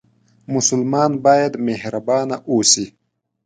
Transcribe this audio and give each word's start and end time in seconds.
مسلمان 0.53 1.11
باید 1.25 1.53
مهربانه 1.67 2.35
اوسي 2.51 2.85